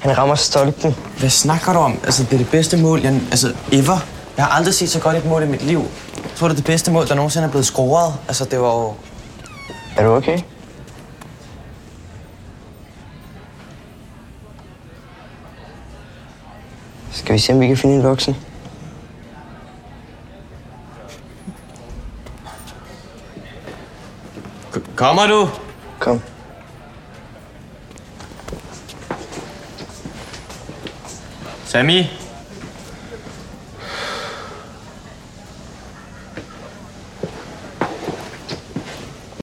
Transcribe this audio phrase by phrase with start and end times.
[0.00, 0.94] Han rammer stolpen.
[1.18, 1.98] Hvad snakker du om?
[2.04, 3.98] Altså, det er det bedste mål, jeg, altså, ever.
[4.36, 5.78] Jeg har aldrig set så godt et mål i mit liv.
[6.16, 8.14] Jeg tror, det er det bedste mål, der nogensinde er blevet scoret.
[8.28, 8.94] Altså, det var jo...
[9.96, 10.40] Er du okay?
[17.12, 18.36] Skal vi se, om vi kan finde en voksen?
[24.96, 25.48] Kommer du?
[25.98, 26.20] Kom.
[31.70, 32.10] Sammy?